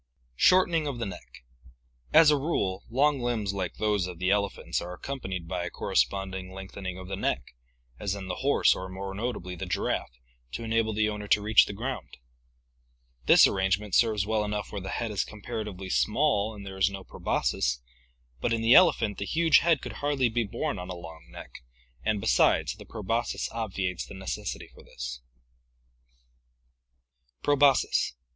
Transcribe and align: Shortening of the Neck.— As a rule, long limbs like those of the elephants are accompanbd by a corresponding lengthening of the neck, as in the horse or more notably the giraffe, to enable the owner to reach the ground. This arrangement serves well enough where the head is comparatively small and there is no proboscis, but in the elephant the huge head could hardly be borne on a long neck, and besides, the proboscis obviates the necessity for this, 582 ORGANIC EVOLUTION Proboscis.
Shortening 0.35 0.87
of 0.87 0.97
the 0.97 1.05
Neck.— 1.05 1.43
As 2.11 2.31
a 2.31 2.35
rule, 2.35 2.83
long 2.89 3.19
limbs 3.21 3.53
like 3.53 3.75
those 3.75 4.07
of 4.07 4.17
the 4.17 4.31
elephants 4.31 4.81
are 4.81 4.97
accompanbd 4.97 5.47
by 5.47 5.63
a 5.63 5.69
corresponding 5.69 6.51
lengthening 6.53 6.97
of 6.97 7.07
the 7.07 7.15
neck, 7.15 7.53
as 7.99 8.15
in 8.15 8.27
the 8.27 8.37
horse 8.37 8.73
or 8.73 8.89
more 8.89 9.13
notably 9.13 9.53
the 9.55 9.67
giraffe, 9.67 10.19
to 10.53 10.63
enable 10.63 10.91
the 10.91 11.07
owner 11.07 11.27
to 11.27 11.39
reach 11.43 11.67
the 11.67 11.73
ground. 11.73 12.17
This 13.27 13.45
arrangement 13.45 13.93
serves 13.93 14.25
well 14.25 14.43
enough 14.43 14.71
where 14.71 14.81
the 14.81 14.89
head 14.89 15.11
is 15.11 15.23
comparatively 15.23 15.91
small 15.91 16.55
and 16.55 16.65
there 16.65 16.77
is 16.79 16.89
no 16.89 17.03
proboscis, 17.03 17.79
but 18.39 18.51
in 18.53 18.61
the 18.63 18.73
elephant 18.73 19.19
the 19.19 19.25
huge 19.25 19.59
head 19.59 19.83
could 19.83 19.93
hardly 20.01 20.29
be 20.29 20.43
borne 20.43 20.79
on 20.79 20.89
a 20.89 20.95
long 20.95 21.27
neck, 21.29 21.61
and 22.03 22.19
besides, 22.19 22.73
the 22.73 22.85
proboscis 22.87 23.51
obviates 23.51 24.03
the 24.07 24.15
necessity 24.15 24.67
for 24.67 24.81
this, 24.81 25.21
582 27.43 27.43
ORGANIC 27.43 27.43
EVOLUTION 27.43 27.43
Proboscis. 27.83 28.13